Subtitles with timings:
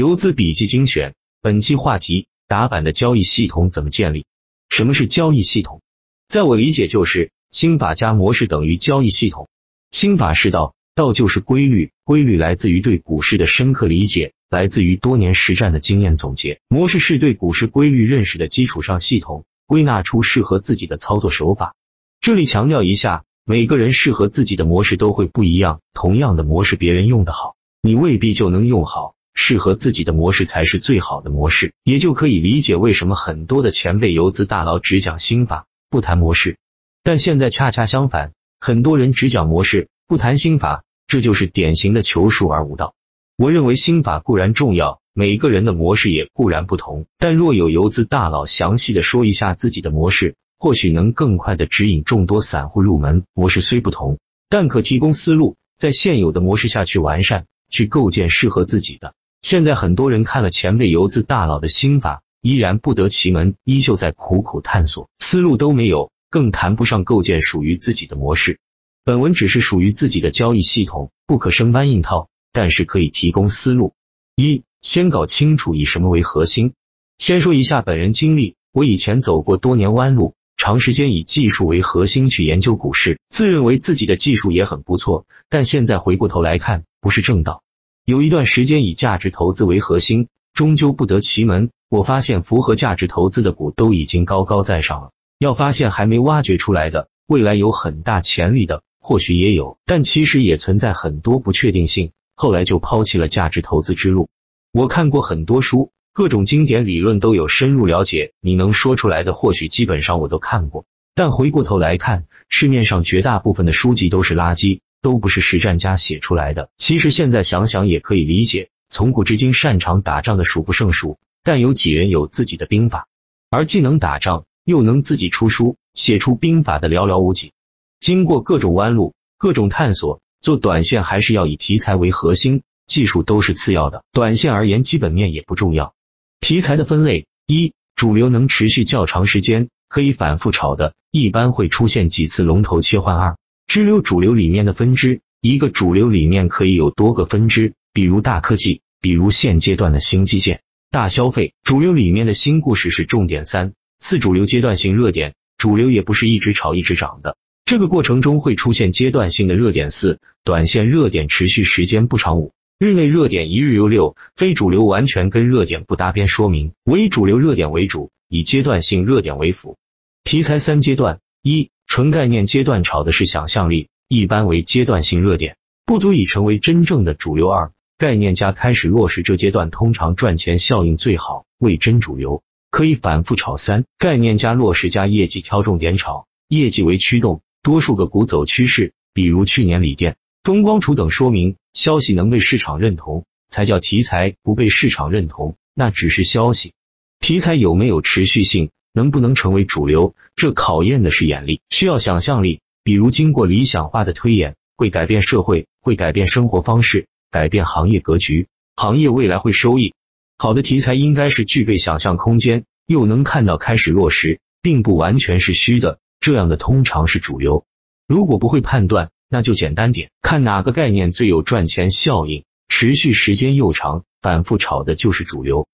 [0.00, 4.24] 游资笔记精选，本期话题：打板的交易系统怎么建立？
[4.70, 5.82] 什么是交易系统？
[6.26, 9.50] 在我理解，就是心法加模式等于交易系统。
[9.90, 16.62] 心法是道，道就是规律，规律来自于对股市的深刻理解，来自于多年实战的经验总结。
[16.68, 21.74] 模式是对股市规律认识的基础上，系统归纳出适合自己的操作手法。
[22.22, 29.14] 这里强调一下，每个人适合自己的模式都会不一样，同样的模式别人用的好，你未必就能用好。
[29.34, 36.58] 适合自己的模式才是最好的模式，也就可以理解为什么很多的前辈游资大佬只讲心法，不谈模式。
[37.02, 42.94] 但现在恰恰相反，很多人只讲模式，不谈心法，这就是典型的求术而无道。
[43.36, 53.24] 我认为心法固然重要，每个人的模式也固然不同，但若有游资大佬详细的说一下自己的模式，或许能更快的指引众多散户入门。
[53.32, 54.18] 模式虽不同，
[54.50, 59.14] 但可提供思路，在现有的模式下去完善，去构建适合自己的。
[59.42, 68.58] 现在很多人看了前辈游资大佬的心法，依然不得其门，依旧在苦苦探索，思路都没有，更谈不上构建属于自己的模式。
[69.02, 73.94] 本文只是属于自己的交易系统，不可生搬硬套，但是可以提供思路。
[74.36, 76.74] 一，先搞清楚以什么为核心。
[77.16, 87.62] 先说一下本人经历，我以前走过多年弯路，长时间以技术为核心去研究股市，自认为自己的技术也很不错，但现在回过头来看，不是正道。
[88.10, 91.70] 有一段时间以价值投资为核心，终究不得其门。
[91.88, 102.10] 我发现符合价值投资的股都已经高高在上了，要发现还没挖掘出来的，未来有很大潜力的，或许也有，但其实也存在很多不确定性。
[102.34, 104.28] 后来就抛弃了价值投资之路。
[104.72, 110.84] 我看过很多书，各种经典理论都有深入了解，你能说出来的，或许基本上我都看过。
[111.14, 114.80] 但回过头来看，市面上绝大部分的书籍都是垃圾。
[115.02, 116.70] 都不是实战家写出来的。
[116.76, 123.06] 其实现在想想也可以理解，从古至今擅长打仗的数不胜数，但有几人有自己的兵法？
[123.50, 127.52] 而既能打仗又能自己出书写出兵法的寥寥无几。
[127.98, 134.04] 经过各种弯路、各种探索，做短线还是要以题材为核心，技术都是次要的。
[134.12, 135.94] 短线而言，基本面也不重要。
[136.40, 143.16] 题材的分类：一、主流能持续较长时间，可以反复炒的，一般会出现几次龙头切换。
[143.16, 143.36] 二
[143.70, 151.54] 支流主流里面的分支，一个主流里面可以有多个分支，比如大科技，比如现阶段的新基建、大消费。
[151.62, 153.44] 主流里面的新故事是重点。
[153.44, 159.88] 三次主流阶段性热点，主流也不是一直炒一直涨的，这个过程中会出现阶段性的热点。
[159.88, 162.40] 四短线热点持续时间不长。
[162.40, 163.86] 五日内热点一日游。
[163.86, 169.78] 六非主流完全跟热点不搭边，说明为主流热点为主，以阶段性热点为辅。
[170.24, 171.70] 题材三阶段一。
[171.90, 177.50] 纯概念阶段炒的是想象力，一般为阶段性热点，不足以成为真正的主流。
[177.50, 183.56] 二概念加开始落实这阶段，通常赚钱效应最好，为真主流，可以反复炒。
[183.56, 196.72] 三概念加落实加业绩挑重点炒，业绩为驱动，多数个股走趋势，比如去年锂电、中光储等，说明消息能被市场认同，才叫题材；不被市场认同，那只是消息。
[197.18, 198.70] 题材有没有持续性？
[198.92, 202.60] 能不能成为主流，这考验的是眼力，需要想象力。
[202.82, 209.94] 比如经过理想化的推演，会改变社会，会改变生活方式，改变行业格局，行业未来会收益。
[210.38, 217.64] 好的题材应该是具备想象空间，又能看到开始落实，并不完全是虚的，这样的通常是主流。
[218.08, 225.68] 如果不会判断，那就简单点，看哪个概念最有赚钱效应，持续时间又长，反复炒的就是主流。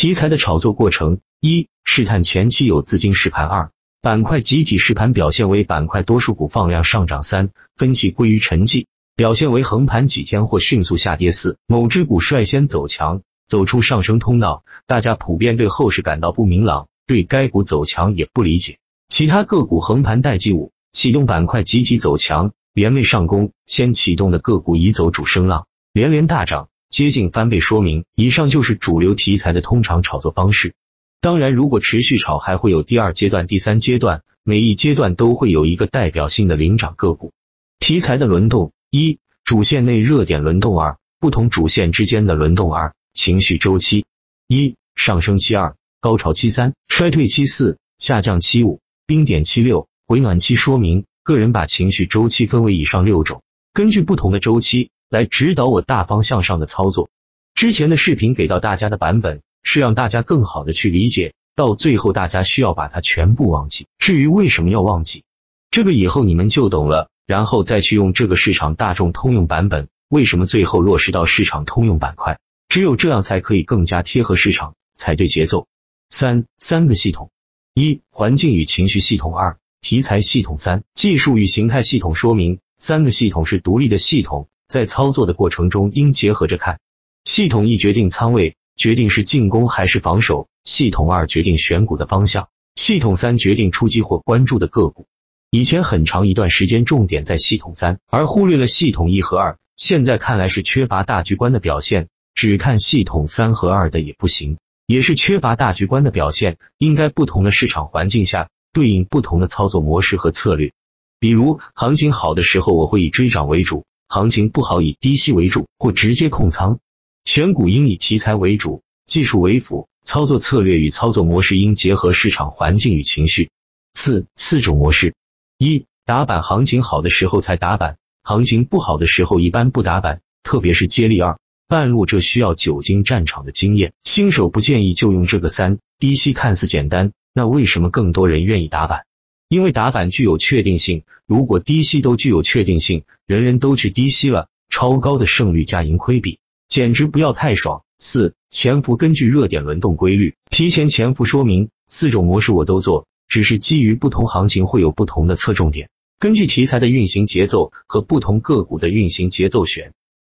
[0.00, 18.78] 题材的炒作过程：一、试探前期有资金试盘；二、板块集体试盘表现为板块多数股放量上涨；三、分歧归于沉寂，表现为横盘几天或迅速下跌；四、某只股率先走强，走出上升通道，大家普遍对后市感到不明朗，对该股走强也不理解。
[19.10, 26.70] 其他个股横盘待机五、启动板块集体走强，连袂上攻，先启动的个股已走主升浪，连连大涨。
[26.90, 30.74] 接近翻倍，说明以上就是主流题材的通常炒作方式。
[31.20, 37.32] 当然，如果持续炒，还会有第二阶段、第三阶段，每一阶段都会有一个代表性的领涨个股。
[37.78, 44.04] 题材的轮动：一、主线内热点轮动；二、不同主线之间的轮动；二、情绪周期：
[44.48, 50.56] 一、上升期；二、高潮期；三、衰退期；四、下降期；五、冰点期；六、回暖期。
[50.56, 54.90] 说明个人把情绪周期分为以上六种，根据不同的周期。
[55.10, 57.10] 来指导我大方向上的操作。
[57.54, 63.88] 之前的视频给到大家的版本是让大家更好的去理解，到最后大家需要把它全部忘记。
[63.98, 65.24] 至于为什么要忘记，
[65.70, 69.88] 这个以后你们就懂了，然后再去用这个市场大众通用版本。
[70.08, 72.38] 为什么最后落实到市场通用板块？
[72.68, 75.66] 只有这样才可以更加贴合市场，踩对节奏。
[76.08, 77.30] 三三个系统：
[77.74, 82.14] 一、环境与情绪系统；二、题材系统；三、技术与形态系统。
[82.14, 86.78] 说明三个系统是独立的系统，在操作的过程中应结合着看。
[87.24, 92.44] 系统一决定仓位，决定是进攻还是防守；系统二决定选股的方向；
[92.76, 95.06] 系统三决定出击或关注的个股。
[95.50, 99.58] 以前很长一段时间重点在系统三，而忽略了系统一和二。
[99.76, 102.08] 现在看来是缺乏大局观的表现。
[102.32, 104.56] 只看系统三和二的也不行，
[104.86, 106.56] 也是缺乏大局观的表现。
[106.78, 110.72] 应该不同的市场环境下对应不同的操作模式和策略。
[111.18, 113.82] 比如行情好的时候，我会以追涨为主；
[114.12, 116.80] 行情不好，以低吸为主或直接控仓。
[117.24, 119.88] 选股应以题材为主，技术为辅。
[120.02, 123.50] 操作策略与操作模式应结合市场环境与情绪。
[123.94, 125.14] 四四种模式：
[125.58, 131.38] 一打板，行情好的时候才打板，行情不好的时候一般不打板，特别是接力二。
[131.68, 136.32] 半路这需要久经战场的经验，新手不建议就用这个三低吸。
[136.32, 139.04] 看似简单，那为什么更多人愿意打板？
[139.50, 141.02] 因为打板具有确定性。
[141.26, 146.38] 如果低吸都具有确定性，人人都去低吸了，超高的胜率加盈亏比，
[146.68, 147.82] 简直不要太爽。
[147.98, 151.24] 四潜伏，根据热点轮动规律提前潜伏。
[151.24, 159.92] 说明四种模式我都做，只是基于不同行情会有不同的侧重点，根据题材的运行节奏和不同个股的运行节奏选。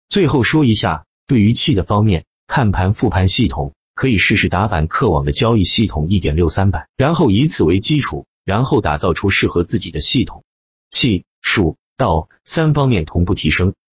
[0.09, 1.05] 最后说一下。
[1.25, 10.45] 对于气的方面，看盘复盘系统可以试试打板客网的交易系统一点六三版，然后以此为基础，然后打造出适合自己的系统。
[10.89, 13.73] 气、数、道三方面同步提升。